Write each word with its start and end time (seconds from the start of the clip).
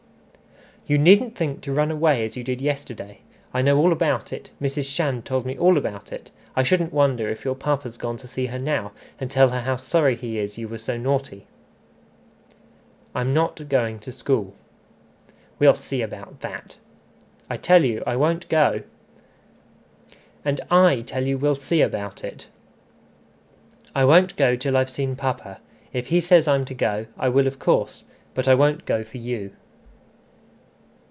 "You 0.87 0.97
needn't 0.97 1.37
think 1.37 1.61
to 1.61 1.71
run 1.73 1.89
away 1.89 2.25
as 2.25 2.35
you 2.35 2.43
did 2.43 2.59
yesterday. 2.59 3.21
I 3.53 3.61
know 3.61 3.77
all 3.77 3.93
about 3.93 4.33
it 4.33 4.49
Mrs. 4.61 4.93
Shand 4.93 5.23
told 5.23 5.45
me 5.45 5.57
all 5.57 5.77
about 5.77 6.11
it 6.11 6.31
I 6.53 6.63
shouldn't 6.63 6.91
wonder 6.91 7.29
if 7.29 7.45
your 7.45 7.55
papa's 7.55 7.95
gone 7.95 8.17
to 8.17 8.27
see 8.27 8.47
her 8.47 8.59
now, 8.59 8.91
and 9.17 9.31
tell 9.31 9.49
her 9.51 9.61
how 9.61 9.77
sorry 9.77 10.17
he 10.17 10.37
is 10.37 10.57
you 10.57 10.67
were 10.67 10.79
so 10.79 10.97
naughty." 10.97 11.45
"I'm 13.15 13.31
not 13.33 13.69
going, 13.69 13.99
to 13.99 14.11
school." 14.11 14.53
"We'll 15.59 15.75
see 15.75 16.01
about 16.01 16.41
that" 16.41 16.75
"I 17.49 17.55
tell 17.55 17.85
you 17.85 18.03
I 18.05 18.17
won't 18.17 18.49
go." 18.49 18.81
"And 20.43 20.59
I 20.69 21.01
tell 21.05 21.25
you 21.25 21.37
we'll 21.37 21.55
see 21.55 21.81
about 21.81 22.21
it" 22.21 22.47
"I 23.95 24.03
won't 24.03 24.35
go 24.35 24.57
till 24.57 24.75
I've 24.75 24.89
seen 24.89 25.15
papa. 25.15 25.61
If 25.93 26.07
he 26.07 26.19
says 26.19 26.49
I'm 26.49 26.65
to 26.65 26.73
go, 26.73 27.05
I 27.17 27.29
will 27.29 27.47
of 27.47 27.59
course; 27.59 28.03
but 28.33 28.47
I 28.49 28.55
won't 28.55 28.85
go 28.85 29.05
for 29.05 29.19
you." 29.19 29.53